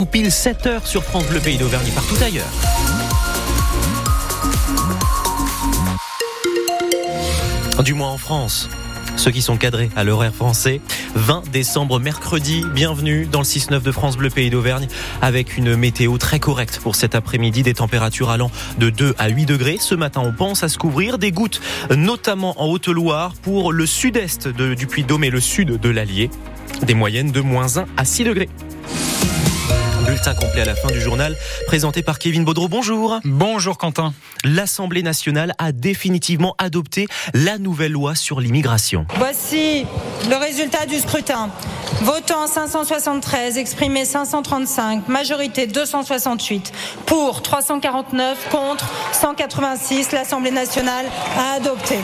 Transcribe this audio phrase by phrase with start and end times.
[0.00, 2.46] Ou pile 7 heures sur France Bleu Pays d'Auvergne partout ailleurs.
[7.82, 8.68] Du moins en France.
[9.16, 10.80] Ceux qui sont cadrés à l'horaire français.
[11.16, 12.64] 20 décembre, mercredi.
[12.72, 14.86] Bienvenue dans le 6-9 de France Bleu Pays d'Auvergne
[15.20, 17.64] avec une météo très correcte pour cet après-midi.
[17.64, 19.78] Des températures allant de 2 à 8 degrés.
[19.80, 21.18] Ce matin, on pense à se couvrir.
[21.18, 21.60] Des gouttes,
[21.90, 26.30] notamment en Haute-Loire, pour le sud-est du Puy-de-Dôme et le sud de l'Allier.
[26.82, 28.48] Des moyennes de moins 1 à 6 degrés.
[30.18, 31.36] Bulletin complet à la fin du journal,
[31.68, 32.66] présenté par Kevin Baudreau.
[32.66, 33.20] Bonjour.
[33.24, 34.12] Bonjour Quentin.
[34.42, 39.06] L'Assemblée nationale a définitivement adopté la nouvelle loi sur l'immigration.
[39.16, 39.86] Voici
[40.28, 41.50] le résultat du scrutin.
[42.00, 46.72] Votant 573, exprimé 535, majorité 268,
[47.06, 50.10] pour 349, contre 186.
[50.10, 51.06] L'Assemblée nationale
[51.38, 51.96] a adopté.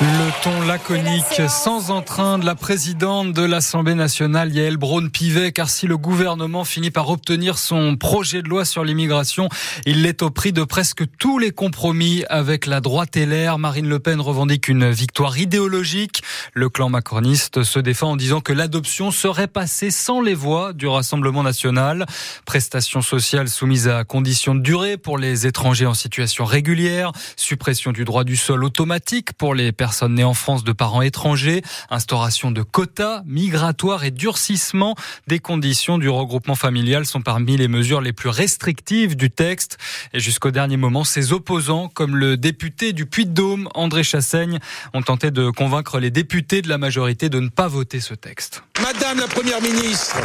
[0.00, 5.86] Le ton laconique, sans entrain de la présidente de l'Assemblée nationale, Yael Braun-Pivet, car si
[5.86, 9.48] le gouvernement finit par obtenir son projet de loi sur l'immigration,
[9.86, 13.58] il l'est au prix de presque tous les compromis avec la droite et l'air.
[13.58, 16.22] Marine Le Pen revendique une victoire idéologique.
[16.52, 20.86] Le clan macroniste se défend en disant que l'adoption serait passée sans les voix du
[20.86, 22.06] Rassemblement national.
[22.46, 28.04] Prestations sociales soumises à conditions de durée pour les étrangers en situation régulière, suppression du
[28.04, 32.62] droit du sol automatique pour les personnes nées en France de parents étrangers, instauration de
[32.62, 34.94] quotas migratoires et durcissement
[35.26, 39.78] des conditions du regroupement familial sont parmi les mesures les plus restrictives du texte.
[40.12, 44.60] Et jusqu'au dernier moment, ses opposants, comme le député du Puy-de-Dôme, André Chassaigne,
[44.92, 48.62] ont tenté de convaincre les députés de la majorité de ne pas voter ce texte.
[48.80, 50.16] Madame la Première ministre,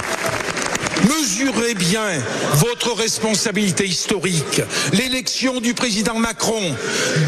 [1.08, 2.09] Mesurez bien
[2.55, 4.61] votre responsabilité historique.
[4.92, 6.75] L'élection du président Macron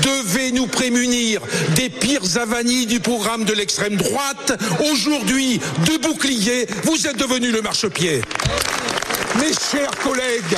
[0.04, 1.42] devait nous prémunir
[1.76, 4.62] des pires avanies du programme de l'extrême droite.
[4.92, 8.22] Aujourd'hui, de bouclier, vous êtes devenu le marchepied.
[9.42, 10.58] Mes chers collègues,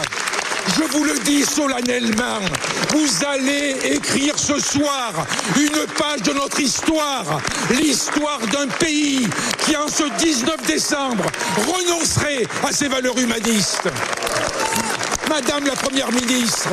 [0.77, 2.39] je vous le dis solennellement,
[2.89, 5.13] vous allez écrire ce soir
[5.55, 7.39] une page de notre histoire,
[7.71, 9.25] l'histoire d'un pays
[9.65, 11.23] qui, en ce 19 décembre,
[11.65, 13.87] renoncerait à ses valeurs humanistes.
[15.29, 16.69] Madame la Première ministre,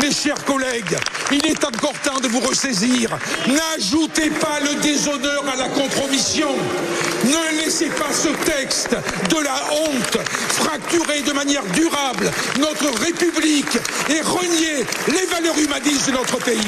[0.00, 0.96] mes chers collègues,
[1.30, 3.16] il est encore temps de vous ressaisir.
[3.46, 6.48] N'ajoutez pas le déshonneur à la compromission.
[7.32, 10.18] Ne laissez pas ce texte de la honte
[10.50, 13.78] fracturer de manière durable notre République
[14.10, 16.58] et renier les valeurs humanistes de notre pays.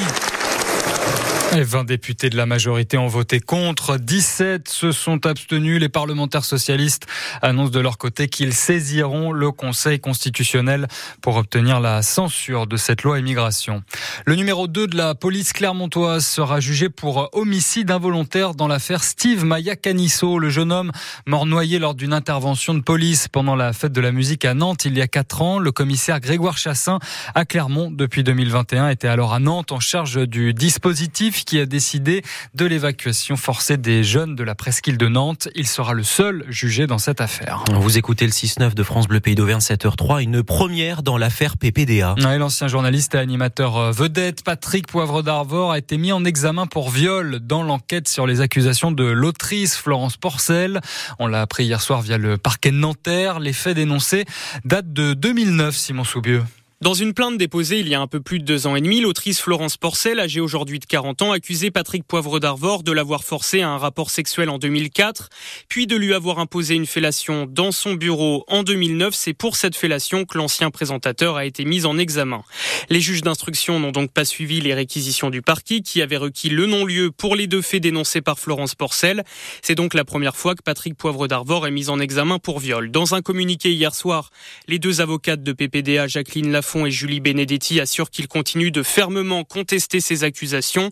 [1.53, 5.79] Les 20 députés de la majorité ont voté contre, 17 se sont abstenus.
[5.79, 7.07] Les parlementaires socialistes
[7.41, 10.87] annoncent de leur côté qu'ils saisiront le Conseil constitutionnel
[11.21, 13.83] pour obtenir la censure de cette loi immigration.
[14.25, 19.45] Le numéro 2 de la police clermontoise sera jugé pour homicide involontaire dans l'affaire Steve
[19.45, 20.91] Maya Canisso, le jeune homme
[21.25, 24.83] mort noyé lors d'une intervention de police pendant la fête de la musique à Nantes
[24.83, 25.59] il y a 4 ans.
[25.59, 26.99] Le commissaire Grégoire Chassin
[27.33, 32.23] à Clermont depuis 2021 était alors à Nantes en charge du dispositif qui a décidé
[32.53, 35.49] de l'évacuation forcée des jeunes de la presqu'île de Nantes.
[35.55, 37.63] Il sera le seul jugé dans cette affaire.
[37.73, 42.15] Vous écoutez le 6-9 de France Bleu Pays d'Auvergne 7h03, une première dans l'affaire PPDA.
[42.37, 46.89] L'ancien journaliste et animateur euh, vedette Patrick Poivre d'Arvor a été mis en examen pour
[46.89, 50.79] viol dans l'enquête sur les accusations de l'autrice Florence Porcel.
[51.19, 53.39] On l'a appris hier soir via le parquet de Nanterre.
[53.39, 54.25] Les faits dénoncés
[54.63, 56.43] datent de 2009, Simon Soubieux.
[56.81, 58.99] Dans une plainte déposée il y a un peu plus de deux ans et demi,
[58.99, 63.61] l'autrice Florence Porcel, âgée aujourd'hui de 40 ans, accusait Patrick Poivre d'Arvor de l'avoir forcé
[63.61, 65.29] à un rapport sexuel en 2004,
[65.69, 69.15] puis de lui avoir imposé une fellation dans son bureau en 2009.
[69.15, 72.43] C'est pour cette fellation que l'ancien présentateur a été mis en examen.
[72.89, 76.65] Les juges d'instruction n'ont donc pas suivi les réquisitions du parquet qui avait requis le
[76.65, 79.23] non-lieu pour les deux faits dénoncés par Florence Porcel.
[79.61, 82.91] C'est donc la première fois que Patrick Poivre d'Arvor est mis en examen pour viol.
[82.91, 84.29] Dans un communiqué hier soir,
[84.67, 89.43] les deux avocates de PPDA, Jacqueline Lafont et Julie Benedetti assurent qu'ils continuent de fermement
[89.43, 90.89] contester ces accusations.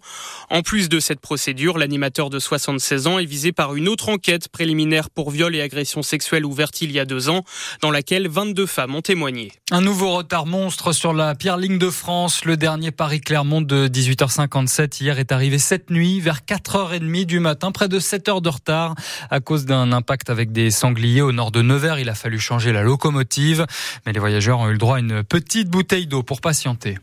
[0.51, 4.49] En plus de cette procédure, l'animateur de 76 ans est visé par une autre enquête
[4.49, 7.43] préliminaire pour viol et agression sexuelle ouverte il y a deux ans,
[7.81, 9.51] dans laquelle 22 femmes ont témoigné.
[9.71, 12.45] Un nouveau retard monstre sur la pire ligne de France.
[12.45, 17.87] Le dernier Paris-Clermont de 18h57 hier est arrivé cette nuit vers 4h30 du matin, près
[17.87, 18.93] de 7 heures de retard
[19.31, 21.97] à cause d'un impact avec des sangliers au nord de Nevers.
[21.97, 23.65] Il a fallu changer la locomotive,
[24.05, 26.97] mais les voyageurs ont eu le droit à une petite petite bouteille d'eau pour patienter.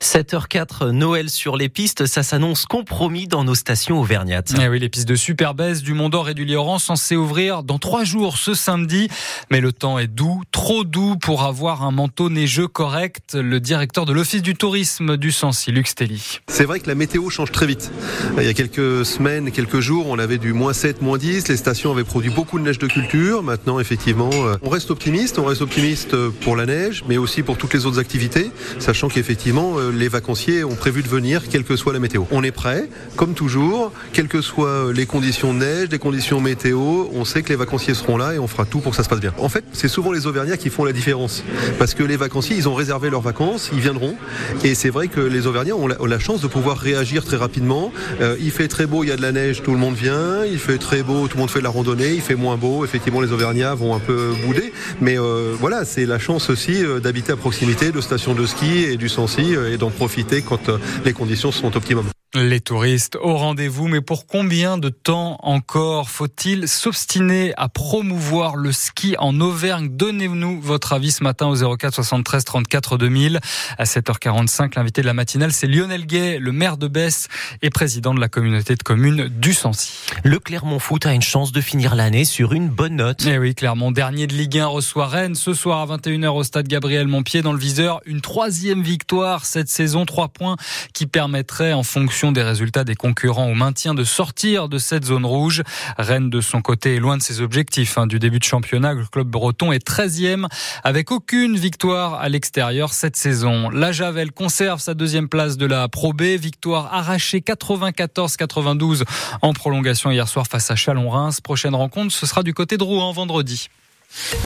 [0.00, 4.52] 7h04, Noël sur les pistes, ça s'annonce compromis dans nos stations auvergnates.
[4.60, 7.78] Eh oui, les pistes de Superbès, du Mont d'Or et du Lioran censées ouvrir dans
[7.78, 9.08] trois jours ce samedi.
[9.50, 13.34] Mais le temps est doux, trop doux pour avoir un manteau neigeux correct.
[13.34, 16.40] Le directeur de l'Office du tourisme du Sancy, Luc Stelly.
[16.48, 17.92] C'est vrai que la météo change très vite.
[18.38, 21.46] Il y a quelques semaines, quelques jours, on avait du moins 7, moins 10.
[21.48, 23.42] Les stations avaient produit beaucoup de neige de culture.
[23.42, 25.38] Maintenant, effectivement, euh, on reste optimiste.
[25.38, 29.78] On reste optimiste pour la neige, mais aussi pour toutes les autres activités, sachant qu'effectivement,
[29.78, 32.24] euh, les vacanciers ont prévu de venir, quelle que soit la météo.
[32.30, 37.06] On est prêt, comme toujours, quelles que soient les conditions de neige, les conditions météo,
[37.12, 39.08] on sait que les vacanciers seront là et on fera tout pour que ça se
[39.08, 39.32] passe bien.
[39.38, 41.44] En fait, c'est souvent les Auvergnats qui font la différence,
[41.78, 44.16] parce que les vacanciers, ils ont réservé leurs vacances, ils viendront,
[44.64, 47.92] et c'est vrai que les Auvergnats ont la, chance de pouvoir réagir très rapidement.
[48.20, 50.44] Euh, il fait très beau, il y a de la neige, tout le monde vient.
[50.44, 52.12] Il fait très beau, tout le monde fait de la randonnée.
[52.12, 56.06] Il fait moins beau, effectivement, les Auvergnats vont un peu bouder, mais euh, voilà, c'est
[56.06, 59.76] la chance aussi euh, d'habiter à proximité de stations de ski et du Sancy et
[59.76, 62.04] d'en profiter quand euh, les conditions sont optimum.
[62.36, 68.70] Les touristes au rendez-vous, mais pour combien de temps encore faut-il s'obstiner à promouvoir le
[68.70, 69.88] ski en Auvergne?
[69.90, 73.40] Donnez-nous votre avis ce matin au 04 73 34 2000.
[73.78, 77.26] À 7h45, l'invité de la matinale, c'est Lionel Gay, le maire de Besse
[77.62, 79.90] et président de la communauté de communes du Sancy.
[80.22, 83.26] Le Clermont Foot a une chance de finir l'année sur une bonne note.
[83.26, 86.68] Eh oui, Clermont, dernier de Ligue 1, reçoit Rennes ce soir à 21h au stade
[86.68, 88.00] Gabriel Montpied dans le viseur.
[88.06, 90.54] Une troisième victoire cette saison, trois points
[90.94, 91.82] qui permettraient en
[92.30, 95.62] des résultats des concurrents au maintien de sortir de cette zone rouge.
[95.96, 98.06] Rennes, de son côté, est loin de ses objectifs hein.
[98.06, 98.92] du début de championnat.
[98.92, 100.46] Le club breton est 13e
[100.84, 103.70] avec aucune victoire à l'extérieur cette saison.
[103.70, 106.22] La Javel conserve sa deuxième place de la Pro B.
[106.22, 109.04] Victoire arrachée 94-92
[109.40, 111.40] en prolongation hier soir face à Chalon-Reims.
[111.40, 113.70] Prochaine rencontre, ce sera du côté de Rouen vendredi.